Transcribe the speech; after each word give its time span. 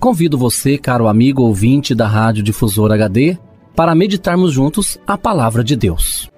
Convido 0.00 0.38
você, 0.38 0.78
caro 0.78 1.08
amigo 1.08 1.42
ouvinte 1.42 1.92
da 1.92 2.06
Rádio 2.06 2.40
Difusor 2.40 2.92
HD, 2.92 3.36
para 3.74 3.96
meditarmos 3.96 4.52
juntos 4.52 4.96
a 5.04 5.18
palavra 5.18 5.64
de 5.64 5.74
Deus. 5.74 6.30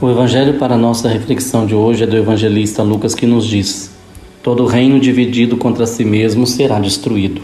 O 0.00 0.08
evangelho 0.08 0.58
para 0.58 0.74
a 0.74 0.78
nossa 0.78 1.06
reflexão 1.06 1.66
de 1.66 1.74
hoje 1.74 2.04
é 2.04 2.06
do 2.06 2.16
evangelista 2.16 2.82
Lucas 2.82 3.14
que 3.14 3.26
nos 3.26 3.46
diz: 3.46 3.94
Todo 4.42 4.64
reino 4.64 4.98
dividido 4.98 5.58
contra 5.58 5.86
si 5.86 6.02
mesmo 6.02 6.46
será 6.46 6.80
destruído. 6.80 7.42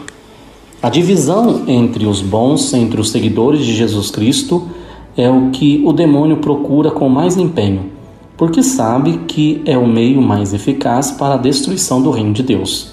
A 0.83 0.89
divisão 0.89 1.65
entre 1.69 2.07
os 2.07 2.23
bons, 2.23 2.73
entre 2.73 2.99
os 2.99 3.11
seguidores 3.11 3.67
de 3.67 3.77
Jesus 3.77 4.11
Cristo, 4.11 4.67
é 5.15 5.29
o 5.29 5.51
que 5.51 5.83
o 5.85 5.93
demônio 5.93 6.39
procura 6.39 6.91
com 6.91 7.07
mais 7.07 7.37
empenho 7.37 8.02
porque 8.37 8.63
sabe 8.63 9.21
que 9.29 9.63
é 9.65 9.77
o 9.77 9.87
meio 9.87 10.21
mais 10.21 10.53
eficaz 10.53 11.11
para 11.11 11.35
a 11.35 11.39
destruição 11.39 12.03
do 12.03 12.11
reino 12.11 12.33
de 12.33 12.43
Deus. 12.43 12.93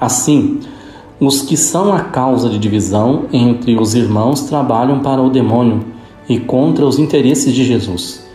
Assim, 0.00 0.60
os 1.18 1.42
que 1.42 1.56
são 1.56 1.92
a 1.92 2.00
causa 2.00 2.48
de 2.48 2.58
divisão 2.58 3.24
entre 3.32 3.78
os 3.78 3.94
irmãos 3.94 4.42
trabalham 4.42 5.00
para 5.00 5.22
o 5.22 5.30
demônio 5.30 5.84
e 6.28 6.38
contra 6.38 6.84
os 6.84 6.98
interesses 6.98 7.54
de 7.54 7.64
Jesus. 7.64 8.26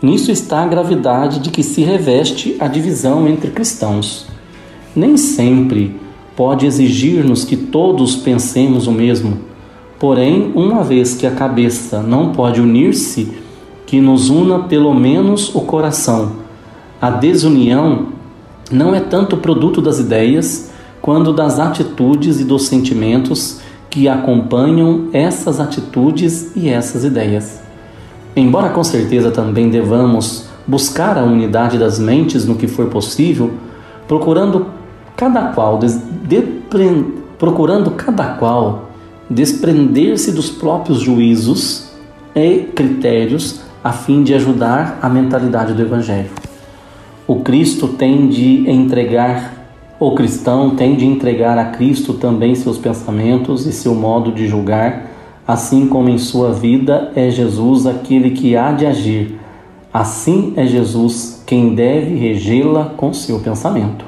Nisso 0.00 0.30
está 0.30 0.62
a 0.62 0.66
gravidade 0.66 1.40
de 1.40 1.50
que 1.50 1.62
se 1.62 1.82
reveste 1.82 2.56
a 2.58 2.66
divisão 2.66 3.28
entre 3.28 3.50
cristãos. 3.50 4.26
Nem 4.94 5.16
sempre 5.16 5.96
pode 6.36 6.66
exigir-nos 6.66 7.44
que 7.44 7.56
todos 7.56 8.16
pensemos 8.16 8.86
o 8.86 8.92
mesmo, 8.92 9.38
porém, 9.98 10.52
uma 10.54 10.82
vez 10.82 11.14
que 11.14 11.26
a 11.26 11.30
cabeça 11.30 12.02
não 12.02 12.32
pode 12.32 12.60
unir-se 12.60 13.32
que 13.92 14.00
nos 14.00 14.30
una 14.30 14.60
pelo 14.60 14.94
menos 14.94 15.54
o 15.54 15.60
coração. 15.60 16.32
A 16.98 17.10
desunião 17.10 18.06
não 18.70 18.94
é 18.94 19.00
tanto 19.00 19.36
produto 19.36 19.82
das 19.82 19.98
ideias, 19.98 20.72
quanto 21.02 21.30
das 21.30 21.60
atitudes 21.60 22.40
e 22.40 22.44
dos 22.44 22.68
sentimentos 22.68 23.60
que 23.90 24.08
acompanham 24.08 25.10
essas 25.12 25.60
atitudes 25.60 26.56
e 26.56 26.70
essas 26.70 27.04
ideias. 27.04 27.60
Embora 28.34 28.70
com 28.70 28.82
certeza 28.82 29.30
também 29.30 29.68
devamos 29.68 30.46
buscar 30.66 31.18
a 31.18 31.24
unidade 31.24 31.76
das 31.76 31.98
mentes 31.98 32.46
no 32.46 32.54
que 32.54 32.66
for 32.66 32.86
possível, 32.86 33.50
procurando 34.08 34.68
cada 35.14 35.48
qual 35.48 35.78
procurando 37.38 37.90
cada 37.90 38.36
qual 38.36 38.88
desprender-se 39.28 40.32
dos 40.32 40.48
próprios 40.48 40.98
juízos 41.00 41.90
e 42.34 42.60
critérios 42.74 43.60
a 43.82 43.92
fim 43.92 44.22
de 44.22 44.32
ajudar 44.34 44.98
a 45.02 45.08
mentalidade 45.08 45.72
do 45.72 45.82
Evangelho. 45.82 46.30
O 47.26 47.36
Cristo 47.36 47.88
tem 47.88 48.28
de 48.28 48.70
entregar, 48.70 49.54
o 49.98 50.14
cristão 50.14 50.70
tem 50.70 50.94
de 50.94 51.04
entregar 51.04 51.58
a 51.58 51.66
Cristo 51.66 52.14
também 52.14 52.54
seus 52.54 52.78
pensamentos 52.78 53.66
e 53.66 53.72
seu 53.72 53.94
modo 53.94 54.30
de 54.30 54.46
julgar, 54.46 55.06
assim 55.46 55.88
como 55.88 56.08
em 56.08 56.18
sua 56.18 56.52
vida 56.52 57.10
é 57.16 57.30
Jesus 57.30 57.86
aquele 57.86 58.30
que 58.30 58.56
há 58.56 58.72
de 58.72 58.86
agir. 58.86 59.38
Assim 59.92 60.54
é 60.56 60.64
Jesus 60.64 61.42
quem 61.46 61.74
deve 61.74 62.14
regê-la 62.14 62.92
com 62.96 63.12
seu 63.12 63.40
pensamento. 63.40 64.04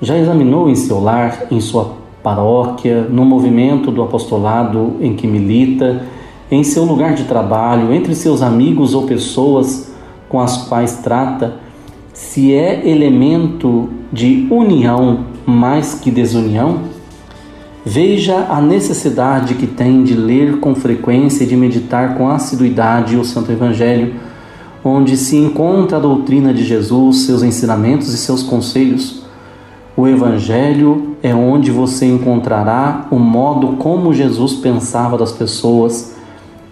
Já 0.00 0.16
examinou 0.16 0.70
em 0.70 0.74
seu 0.74 1.00
lar, 1.00 1.46
em 1.50 1.60
sua 1.60 1.96
paróquia, 2.22 3.02
no 3.02 3.24
movimento 3.24 3.90
do 3.90 4.02
apostolado 4.02 4.96
em 5.00 5.14
que 5.14 5.26
milita, 5.26 6.02
em 6.50 6.64
seu 6.64 6.84
lugar 6.84 7.14
de 7.14 7.24
trabalho, 7.24 7.92
entre 7.92 8.14
seus 8.14 8.42
amigos 8.42 8.94
ou 8.94 9.06
pessoas 9.06 9.92
com 10.28 10.40
as 10.40 10.68
quais 10.68 10.98
trata, 10.98 11.56
se 12.12 12.52
é 12.54 12.88
elemento 12.88 13.88
de 14.12 14.46
união 14.50 15.26
mais 15.46 15.94
que 15.94 16.10
desunião? 16.10 16.80
Veja 17.84 18.46
a 18.50 18.60
necessidade 18.60 19.54
que 19.54 19.66
tem 19.66 20.04
de 20.04 20.14
ler 20.14 20.58
com 20.60 20.74
frequência 20.74 21.44
e 21.44 21.46
de 21.46 21.56
meditar 21.56 22.16
com 22.16 22.28
assiduidade 22.28 23.16
o 23.16 23.24
Santo 23.24 23.50
Evangelho, 23.50 24.14
onde 24.84 25.16
se 25.16 25.36
encontra 25.36 25.96
a 25.96 26.00
doutrina 26.00 26.52
de 26.52 26.64
Jesus, 26.64 27.22
seus 27.22 27.42
ensinamentos 27.42 28.12
e 28.12 28.18
seus 28.18 28.42
conselhos. 28.42 29.22
O 29.96 30.06
Evangelho 30.06 31.16
é 31.22 31.34
onde 31.34 31.70
você 31.70 32.06
encontrará 32.06 33.06
o 33.10 33.18
modo 33.18 33.76
como 33.78 34.14
Jesus 34.14 34.54
pensava 34.54 35.16
das 35.16 35.32
pessoas 35.32 36.19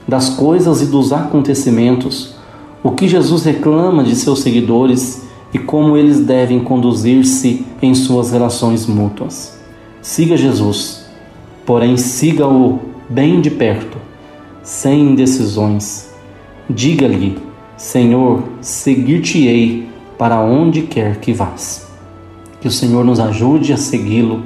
das 0.09 0.31
coisas 0.31 0.81
e 0.81 0.87
dos 0.87 1.13
acontecimentos, 1.13 2.35
o 2.83 2.93
que 2.93 3.07
Jesus 3.07 3.45
reclama 3.45 4.03
de 4.03 4.17
seus 4.17 4.41
seguidores 4.41 5.29
e 5.53 5.59
como 5.59 5.99
eles 5.99 6.21
devem 6.21 6.61
conduzir-se 6.61 7.67
em 7.83 7.95
suas 7.95 8.33
relações 8.33 8.87
mútuas. 8.87 9.59
Siga 10.01 10.35
Jesus, 10.35 11.05
porém 11.67 11.99
siga-o 11.99 12.79
bem 13.09 13.43
de 13.43 13.51
perto, 13.51 13.99
sem 14.63 15.01
indecisões. 15.11 16.09
Diga-lhe: 16.71 17.39
Senhor, 17.77 18.43
seguir-te-ei 18.63 19.89
para 20.17 20.41
onde 20.41 20.83
quer 20.83 21.21
que 21.21 21.35
vás. 21.35 21.87
Que 22.61 22.69
o 22.69 22.73
Senhor 22.73 23.05
nos 23.05 23.21
ajude 23.21 23.73
a 23.75 23.77
segui-lo, 23.77 24.43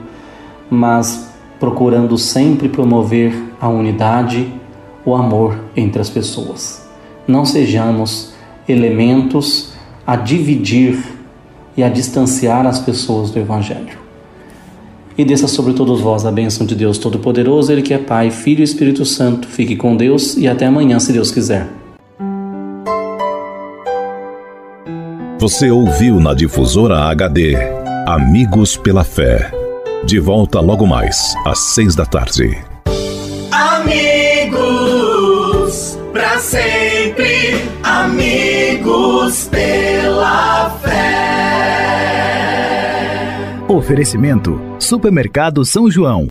mas 0.69 1.31
procurando 1.61 2.19
sempre 2.19 2.69
promover 2.69 3.33
a 3.61 3.69
unidade 3.69 4.62
o 5.05 5.15
amor 5.15 5.59
entre 5.77 6.01
as 6.01 6.09
pessoas. 6.09 6.89
Não 7.27 7.45
sejamos 7.45 8.33
elementos 8.69 9.73
a 10.07 10.17
dividir 10.17 10.99
e 11.77 11.83
a 11.83 11.89
distanciar 11.89 12.67
as 12.67 12.79
pessoas 12.79 13.31
do 13.31 13.39
Evangelho. 13.39 14.03
E 15.17 15.25
desça 15.25 15.47
sobre 15.47 15.75
todos 15.75 16.01
vós 16.01 16.25
a 16.25 16.33
bênção 16.33 16.67
de 16.67 16.75
Deus 16.75 16.99
Todo-Poderoso, 16.99 17.71
Ele 17.71 17.83
que 17.83 17.93
é 17.93 17.99
Pai, 17.99 18.31
Filho 18.31 18.61
e 18.61 18.65
Espírito 18.65 19.05
Santo. 19.05 19.47
Fique 19.47 19.77
com 19.77 19.97
Deus 19.97 20.37
e 20.37 20.49
até 20.49 20.67
amanhã, 20.67 20.99
se 20.99 21.13
Deus 21.13 21.31
quiser. 21.31 21.69
Você 25.39 25.71
ouviu 25.71 26.21
na 26.21 26.35
Difusora 26.35 27.01
HD 27.11 27.57
Amigos 28.07 28.77
pela 28.77 29.05
Fé. 29.05 29.51
De 30.05 30.19
volta 30.19 30.61
logo 30.61 30.87
mais, 30.87 31.35
às 31.45 31.59
seis 31.75 31.95
da 31.95 32.07
tarde. 32.07 32.72
Sempre, 36.43 37.55
amigos 37.83 39.49
pela 39.49 40.71
fé. 40.83 40.93
Oferecimento: 43.69 44.61
Supermercado 44.79 45.65
São 45.65 45.91
João. 45.91 46.27